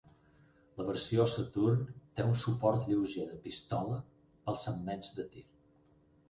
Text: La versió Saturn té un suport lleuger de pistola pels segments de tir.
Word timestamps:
La 0.79 0.85
versió 0.85 1.25
Saturn 1.33 1.83
té 2.19 2.25
un 2.29 2.33
suport 2.45 2.87
lleuger 2.93 3.27
de 3.35 3.37
pistola 3.45 3.99
pels 4.49 4.65
segments 4.71 5.13
de 5.21 5.29
tir. 5.37 5.47